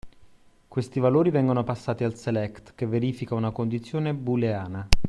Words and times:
Questi 0.67 0.99
valori 0.99 1.29
vengono 1.29 1.63
passati 1.63 2.03
al 2.03 2.15
Select 2.15 2.73
che 2.73 2.87
verifica 2.87 3.35
una 3.35 3.51
condizione 3.51 4.15
booleana. 4.15 4.87